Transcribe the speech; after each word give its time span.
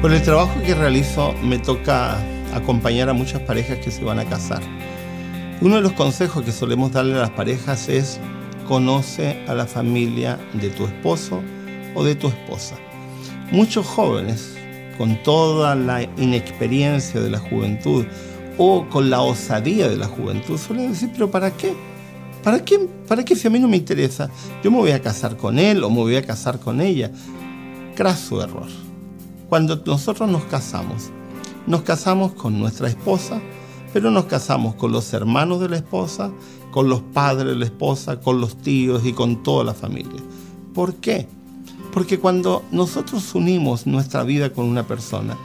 Por 0.00 0.14
el 0.14 0.22
trabajo 0.22 0.62
que 0.62 0.74
realizo 0.74 1.34
me 1.42 1.58
toca 1.58 2.16
acompañar 2.54 3.10
a 3.10 3.12
muchas 3.12 3.42
parejas 3.42 3.80
que 3.84 3.90
se 3.90 4.02
van 4.02 4.18
a 4.18 4.24
casar. 4.24 4.62
Uno 5.60 5.76
de 5.76 5.82
los 5.82 5.92
consejos 5.92 6.42
que 6.42 6.52
solemos 6.52 6.92
darle 6.92 7.16
a 7.16 7.20
las 7.20 7.30
parejas 7.30 7.86
es 7.90 8.18
conoce 8.66 9.44
a 9.46 9.52
la 9.52 9.66
familia 9.66 10.38
de 10.54 10.70
tu 10.70 10.86
esposo 10.86 11.42
o 11.94 12.02
de 12.02 12.14
tu 12.14 12.28
esposa. 12.28 12.76
Muchos 13.52 13.84
jóvenes, 13.84 14.56
con 14.96 15.22
toda 15.22 15.74
la 15.74 16.02
inexperiencia 16.16 17.20
de 17.20 17.28
la 17.28 17.38
juventud 17.38 18.06
o 18.56 18.88
con 18.88 19.10
la 19.10 19.20
osadía 19.20 19.86
de 19.90 19.98
la 19.98 20.06
juventud, 20.06 20.56
suelen 20.56 20.92
decir, 20.92 21.10
pero 21.12 21.30
¿para 21.30 21.50
qué? 21.50 21.74
¿Para 22.42 22.64
qué? 22.64 22.88
¿Para 23.06 23.22
qué 23.22 23.36
si 23.36 23.48
a 23.48 23.50
mí 23.50 23.58
no 23.58 23.68
me 23.68 23.76
interesa? 23.76 24.30
Yo 24.64 24.70
me 24.70 24.78
voy 24.78 24.92
a 24.92 25.02
casar 25.02 25.36
con 25.36 25.58
él 25.58 25.84
o 25.84 25.90
me 25.90 25.96
voy 25.96 26.16
a 26.16 26.24
casar 26.24 26.58
con 26.58 26.80
ella. 26.80 27.10
Craso 27.94 28.42
error. 28.42 28.89
Cuando 29.50 29.82
nosotros 29.84 30.30
nos 30.30 30.44
casamos, 30.44 31.10
nos 31.66 31.82
casamos 31.82 32.34
con 32.34 32.60
nuestra 32.60 32.86
esposa, 32.86 33.42
pero 33.92 34.12
nos 34.12 34.26
casamos 34.26 34.76
con 34.76 34.92
los 34.92 35.12
hermanos 35.12 35.58
de 35.58 35.68
la 35.68 35.76
esposa, 35.76 36.30
con 36.70 36.88
los 36.88 37.00
padres 37.00 37.48
de 37.48 37.56
la 37.56 37.64
esposa, 37.64 38.20
con 38.20 38.40
los 38.40 38.56
tíos 38.58 39.04
y 39.04 39.12
con 39.12 39.42
toda 39.42 39.64
la 39.64 39.74
familia. 39.74 40.22
¿Por 40.72 40.94
qué? 40.94 41.26
Porque 41.92 42.20
cuando 42.20 42.62
nosotros 42.70 43.34
unimos 43.34 43.88
nuestra 43.88 44.22
vida 44.22 44.52
con 44.52 44.66
una 44.66 44.86
persona, 44.86 45.36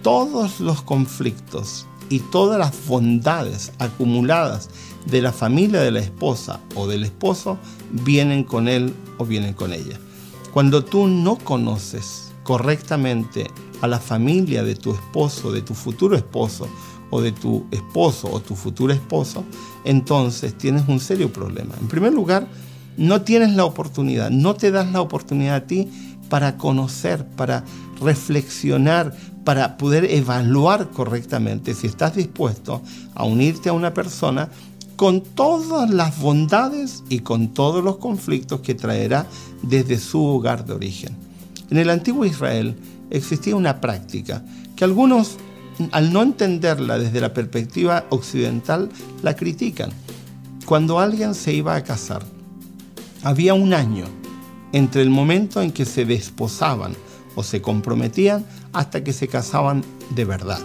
todos 0.00 0.60
los 0.60 0.80
conflictos 0.80 1.86
y 2.08 2.20
todas 2.20 2.58
las 2.58 2.86
bondades 2.86 3.74
acumuladas 3.78 4.70
de 5.04 5.20
la 5.20 5.30
familia 5.30 5.82
de 5.82 5.90
la 5.90 6.00
esposa 6.00 6.58
o 6.74 6.86
del 6.86 7.04
esposo 7.04 7.58
vienen 7.90 8.44
con 8.44 8.66
él 8.66 8.94
o 9.18 9.26
vienen 9.26 9.52
con 9.52 9.74
ella. 9.74 10.00
Cuando 10.54 10.82
tú 10.82 11.06
no 11.06 11.36
conoces 11.36 12.31
correctamente 12.42 13.50
a 13.80 13.88
la 13.88 13.98
familia 13.98 14.62
de 14.62 14.74
tu 14.74 14.92
esposo, 14.92 15.52
de 15.52 15.62
tu 15.62 15.74
futuro 15.74 16.16
esposo, 16.16 16.68
o 17.12 17.20
de 17.20 17.30
tu 17.30 17.66
esposo 17.70 18.28
o 18.32 18.40
tu 18.40 18.56
futuro 18.56 18.92
esposo, 18.92 19.44
entonces 19.84 20.56
tienes 20.56 20.88
un 20.88 20.98
serio 20.98 21.30
problema. 21.30 21.74
En 21.78 21.86
primer 21.86 22.12
lugar, 22.12 22.48
no 22.96 23.20
tienes 23.20 23.54
la 23.54 23.66
oportunidad, 23.66 24.30
no 24.30 24.54
te 24.54 24.70
das 24.70 24.90
la 24.90 25.02
oportunidad 25.02 25.56
a 25.56 25.66
ti 25.66 25.88
para 26.30 26.56
conocer, 26.56 27.26
para 27.26 27.64
reflexionar, 28.00 29.14
para 29.44 29.76
poder 29.76 30.06
evaluar 30.06 30.90
correctamente 30.90 31.74
si 31.74 31.86
estás 31.86 32.16
dispuesto 32.16 32.80
a 33.14 33.24
unirte 33.24 33.68
a 33.68 33.74
una 33.74 33.92
persona 33.92 34.48
con 34.96 35.20
todas 35.20 35.90
las 35.90 36.18
bondades 36.18 37.04
y 37.10 37.18
con 37.18 37.48
todos 37.48 37.84
los 37.84 37.98
conflictos 37.98 38.60
que 38.60 38.74
traerá 38.74 39.26
desde 39.62 39.98
su 39.98 40.24
hogar 40.24 40.64
de 40.64 40.72
origen. 40.72 41.31
En 41.72 41.78
el 41.78 41.88
antiguo 41.88 42.26
Israel 42.26 42.76
existía 43.08 43.56
una 43.56 43.80
práctica 43.80 44.44
que 44.76 44.84
algunos, 44.84 45.38
al 45.90 46.12
no 46.12 46.20
entenderla 46.20 46.98
desde 46.98 47.18
la 47.18 47.32
perspectiva 47.32 48.04
occidental, 48.10 48.90
la 49.22 49.34
critican. 49.34 49.88
Cuando 50.66 51.00
alguien 51.00 51.34
se 51.34 51.54
iba 51.54 51.74
a 51.74 51.82
casar, 51.82 52.24
había 53.22 53.54
un 53.54 53.72
año 53.72 54.04
entre 54.74 55.00
el 55.00 55.08
momento 55.08 55.62
en 55.62 55.72
que 55.72 55.86
se 55.86 56.04
desposaban 56.04 56.92
o 57.36 57.42
se 57.42 57.62
comprometían 57.62 58.44
hasta 58.74 59.02
que 59.02 59.14
se 59.14 59.26
casaban 59.26 59.82
de 60.14 60.26
verdad. 60.26 60.60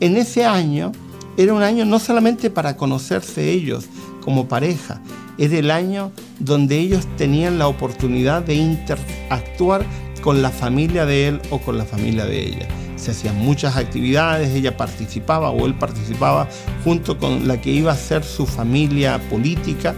En 0.00 0.16
ese 0.16 0.46
año 0.46 0.92
era 1.36 1.52
un 1.52 1.62
año 1.62 1.84
no 1.84 1.98
solamente 1.98 2.48
para 2.48 2.74
conocerse 2.74 3.50
ellos 3.50 3.84
como 4.22 4.48
pareja, 4.48 5.02
era 5.36 5.58
el 5.58 5.70
año 5.70 6.10
donde 6.40 6.78
ellos 6.78 7.06
tenían 7.18 7.58
la 7.58 7.68
oportunidad 7.68 8.42
de 8.42 8.54
interactuar 8.54 9.84
con 10.20 10.42
la 10.42 10.50
familia 10.50 11.06
de 11.06 11.28
él 11.28 11.40
o 11.50 11.58
con 11.58 11.78
la 11.78 11.84
familia 11.84 12.24
de 12.24 12.46
ella. 12.46 12.68
Se 12.96 13.12
hacían 13.12 13.36
muchas 13.36 13.76
actividades, 13.76 14.54
ella 14.54 14.76
participaba 14.76 15.50
o 15.50 15.66
él 15.66 15.74
participaba 15.74 16.48
junto 16.84 17.18
con 17.18 17.46
la 17.46 17.60
que 17.60 17.70
iba 17.70 17.92
a 17.92 17.96
ser 17.96 18.24
su 18.24 18.46
familia 18.46 19.18
política 19.30 19.94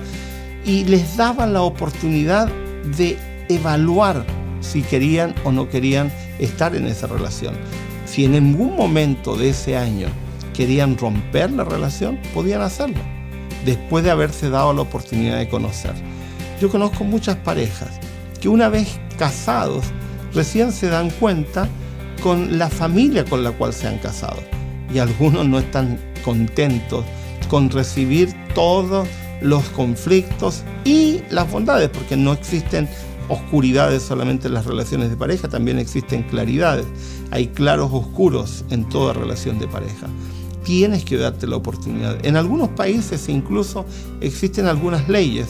y 0.65 0.85
les 0.85 1.17
daban 1.17 1.53
la 1.53 1.63
oportunidad 1.63 2.49
de 2.97 3.19
evaluar 3.49 4.25
si 4.61 4.83
querían 4.83 5.35
o 5.45 5.53
no 5.53 5.69
querían 5.69 6.13
estar 6.39 6.75
en 6.75 6.87
esa 6.87 7.07
relación. 7.07 7.55
Si 8.07 8.25
en 8.25 8.33
ningún 8.33 8.77
momento 8.77 9.37
de 9.37 9.51
ese 9.51 9.77
año 9.77 10.09
querían 10.55 10.99
romper 10.99 11.51
la 11.53 11.65
relación, 11.65 12.19
podían 12.35 12.61
hacerlo, 12.61 13.01
después 13.65 14.05
de 14.05 14.11
haberse 14.11 14.51
dado 14.51 14.73
la 14.75 14.83
oportunidad 14.83 15.39
de 15.39 15.49
conocer. 15.49 15.95
Yo 16.61 16.69
conozco 16.69 17.05
muchas 17.05 17.37
parejas 17.37 17.99
que 18.41 18.49
una 18.49 18.69
vez 18.69 18.99
casados 19.19 19.85
recién 20.35 20.73
se 20.73 20.89
dan 20.89 21.11
cuenta 21.11 21.69
con 22.23 22.59
la 22.59 22.69
familia 22.69 23.25
con 23.25 23.43
la 23.43 23.53
cual 23.53 23.73
se 23.73 23.89
han 23.89 23.99
casado. 23.99 24.39
Y 24.93 24.99
algunos 24.99 25.47
no 25.49 25.59
están 25.59 25.99
contentos 26.25 27.05
con 27.49 27.71
recibir 27.71 28.35
todos 28.55 29.09
los 29.41 29.65
conflictos 29.71 30.63
y 30.85 31.21
las 31.31 31.51
bondades, 31.51 31.89
porque 31.89 32.17
no 32.17 32.33
existen 32.33 32.89
oscuridades 33.29 34.03
solamente 34.03 34.49
en 34.49 34.55
las 34.55 34.67
relaciones 34.67 35.09
de 35.09 35.17
pareja, 35.17 35.49
también 35.49 35.79
existen 35.79 36.25
claridades. 36.25 36.87
Hay 37.31 37.47
claros 37.49 37.91
oscuros 37.93 38.65
en 38.71 38.89
toda 38.89 39.13
relación 39.13 39.59
de 39.59 39.69
pareja. 39.69 40.09
Tienes 40.65 41.05
que 41.05 41.17
darte 41.17 41.47
la 41.47 41.57
oportunidad. 41.57 42.25
En 42.27 42.37
algunos 42.37 42.69
países 42.71 43.29
incluso 43.29 43.87
existen 44.21 44.67
algunas 44.67 45.09
leyes, 45.09 45.49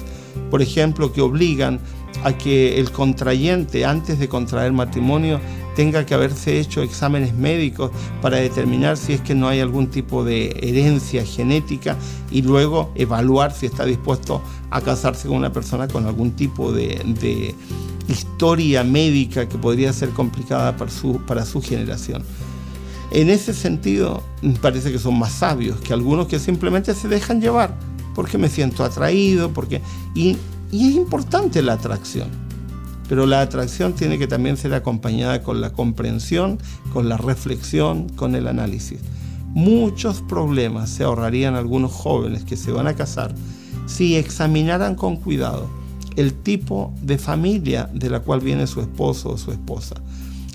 por 0.50 0.62
ejemplo, 0.62 1.12
que 1.12 1.20
obligan 1.20 1.80
a 2.24 2.32
que 2.32 2.78
el 2.78 2.90
contrayente 2.90 3.84
antes 3.84 4.18
de 4.18 4.28
contraer 4.28 4.72
matrimonio 4.72 5.40
tenga 5.74 6.04
que 6.04 6.14
haberse 6.14 6.58
hecho 6.58 6.82
exámenes 6.82 7.34
médicos 7.34 7.90
para 8.20 8.36
determinar 8.36 8.96
si 8.96 9.14
es 9.14 9.20
que 9.20 9.34
no 9.34 9.48
hay 9.48 9.60
algún 9.60 9.88
tipo 9.88 10.24
de 10.24 10.50
herencia 10.60 11.24
genética 11.24 11.96
y 12.30 12.42
luego 12.42 12.90
evaluar 12.94 13.52
si 13.52 13.66
está 13.66 13.84
dispuesto 13.84 14.42
a 14.70 14.80
casarse 14.80 15.28
con 15.28 15.38
una 15.38 15.52
persona 15.52 15.88
con 15.88 16.06
algún 16.06 16.32
tipo 16.32 16.72
de, 16.72 17.54
historia 18.08 18.82
médica 18.82 19.48
que 19.48 19.56
podría 19.56 19.92
ser 19.92 20.10
complicada 20.10 20.76
para 20.76 20.90
su, 20.90 21.20
para 21.26 21.46
su 21.46 21.62
generación. 21.62 22.24
En 23.12 23.30
ese 23.30 23.54
sentido, 23.54 24.24
parece 24.60 24.90
que 24.90 24.98
son 24.98 25.16
más 25.16 25.32
sabios 25.32 25.80
que 25.80 25.92
algunos 25.92 26.26
que 26.26 26.40
simplemente 26.40 26.92
se 26.94 27.06
dejan 27.06 27.40
llevar 27.40 27.76
porque 28.14 28.38
me 28.38 28.48
siento 28.48 28.84
atraído, 28.84 29.52
porque... 29.52 29.80
Y 30.14 30.36
y 30.72 30.88
es 30.88 30.94
importante 30.94 31.62
la 31.62 31.74
atracción, 31.74 32.28
pero 33.08 33.26
la 33.26 33.40
atracción 33.40 33.94
tiene 33.94 34.18
que 34.18 34.26
también 34.26 34.56
ser 34.56 34.72
acompañada 34.74 35.42
con 35.42 35.60
la 35.60 35.72
comprensión, 35.72 36.58
con 36.92 37.08
la 37.08 37.16
reflexión, 37.16 38.08
con 38.10 38.34
el 38.34 38.46
análisis. 38.46 39.00
Muchos 39.52 40.22
problemas 40.22 40.90
se 40.90 41.02
ahorrarían 41.02 41.56
algunos 41.56 41.90
jóvenes 41.92 42.44
que 42.44 42.56
se 42.56 42.70
van 42.70 42.86
a 42.86 42.94
casar 42.94 43.34
si 43.86 44.14
examinaran 44.14 44.94
con 44.94 45.16
cuidado 45.16 45.68
el 46.16 46.34
tipo 46.34 46.94
de 47.02 47.18
familia 47.18 47.90
de 47.92 48.10
la 48.10 48.20
cual 48.20 48.40
viene 48.40 48.66
su 48.66 48.80
esposo 48.80 49.30
o 49.30 49.38
su 49.38 49.50
esposa. 49.50 49.96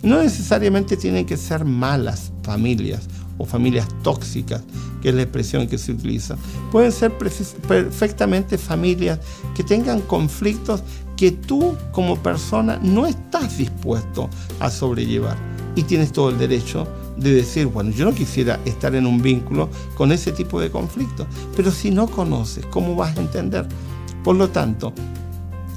No 0.03 0.21
necesariamente 0.21 0.95
tienen 0.97 1.25
que 1.25 1.35
ser 1.35 1.65
malas 1.65 2.31
familias 2.43 3.07
o 3.37 3.45
familias 3.45 3.87
tóxicas, 4.03 4.63
que 5.01 5.09
es 5.09 5.15
la 5.15 5.23
expresión 5.23 5.67
que 5.67 5.77
se 5.77 5.91
utiliza. 5.91 6.35
Pueden 6.71 6.91
ser 6.91 7.11
perfectamente 7.67 8.57
familias 8.57 9.19
que 9.55 9.63
tengan 9.63 10.01
conflictos 10.01 10.83
que 11.15 11.31
tú 11.31 11.75
como 11.91 12.17
persona 12.17 12.79
no 12.81 13.05
estás 13.05 13.57
dispuesto 13.57 14.29
a 14.59 14.69
sobrellevar. 14.69 15.37
Y 15.75 15.83
tienes 15.83 16.11
todo 16.11 16.29
el 16.29 16.37
derecho 16.37 16.87
de 17.17 17.33
decir, 17.33 17.67
bueno, 17.67 17.91
yo 17.91 18.05
no 18.05 18.13
quisiera 18.13 18.59
estar 18.65 18.95
en 18.95 19.05
un 19.05 19.21
vínculo 19.21 19.69
con 19.95 20.11
ese 20.11 20.31
tipo 20.31 20.59
de 20.59 20.71
conflictos, 20.71 21.27
pero 21.55 21.71
si 21.71 21.91
no 21.91 22.07
conoces, 22.07 22.65
¿cómo 22.67 22.95
vas 22.95 23.17
a 23.17 23.21
entender? 23.21 23.67
Por 24.23 24.35
lo 24.35 24.49
tanto, 24.49 24.93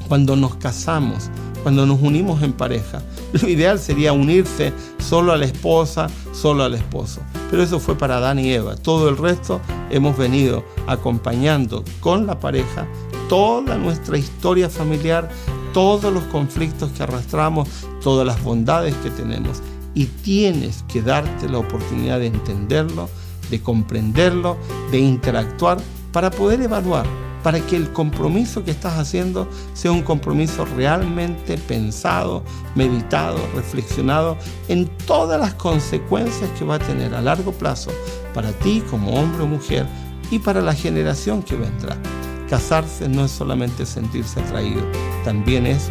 cuando 0.08 0.36
nos 0.36 0.56
casamos, 0.56 1.30
cuando 1.62 1.84
nos 1.84 2.00
unimos 2.00 2.42
en 2.42 2.52
pareja, 2.52 3.02
lo 3.32 3.48
ideal 3.48 3.78
sería 3.78 4.12
unirse 4.12 4.72
solo 4.98 5.32
a 5.32 5.36
la 5.36 5.44
esposa, 5.44 6.08
solo 6.32 6.64
al 6.64 6.74
esposo. 6.74 7.20
Pero 7.50 7.62
eso 7.62 7.80
fue 7.80 7.96
para 7.96 8.18
Adán 8.18 8.38
y 8.38 8.52
Eva. 8.52 8.76
Todo 8.76 9.08
el 9.08 9.16
resto 9.16 9.60
hemos 9.90 10.16
venido 10.16 10.64
acompañando 10.86 11.84
con 12.00 12.26
la 12.26 12.38
pareja 12.38 12.86
toda 13.28 13.76
nuestra 13.76 14.18
historia 14.18 14.68
familiar, 14.68 15.28
todos 15.72 16.12
los 16.12 16.24
conflictos 16.24 16.90
que 16.92 17.02
arrastramos, 17.02 17.68
todas 18.02 18.26
las 18.26 18.42
bondades 18.42 18.94
que 18.96 19.10
tenemos. 19.10 19.62
Y 19.94 20.06
tienes 20.06 20.84
que 20.88 21.02
darte 21.02 21.48
la 21.48 21.58
oportunidad 21.58 22.20
de 22.20 22.26
entenderlo, 22.26 23.08
de 23.50 23.60
comprenderlo, 23.60 24.56
de 24.90 24.98
interactuar 24.98 25.78
para 26.12 26.30
poder 26.30 26.62
evaluar 26.62 27.06
para 27.48 27.60
que 27.60 27.76
el 27.76 27.94
compromiso 27.94 28.62
que 28.62 28.70
estás 28.70 28.98
haciendo 28.98 29.48
sea 29.72 29.90
un 29.90 30.02
compromiso 30.02 30.66
realmente 30.66 31.56
pensado, 31.56 32.42
meditado, 32.74 33.38
reflexionado 33.54 34.36
en 34.68 34.86
todas 35.06 35.40
las 35.40 35.54
consecuencias 35.54 36.50
que 36.58 36.66
va 36.66 36.74
a 36.74 36.78
tener 36.78 37.14
a 37.14 37.22
largo 37.22 37.52
plazo 37.52 37.90
para 38.34 38.52
ti 38.52 38.82
como 38.90 39.18
hombre 39.18 39.44
o 39.44 39.46
mujer 39.46 39.86
y 40.30 40.40
para 40.40 40.60
la 40.60 40.74
generación 40.74 41.42
que 41.42 41.56
vendrá. 41.56 41.96
Casarse 42.50 43.08
no 43.08 43.24
es 43.24 43.30
solamente 43.30 43.86
sentirse 43.86 44.40
atraído, 44.40 44.82
también 45.24 45.66
es 45.66 45.90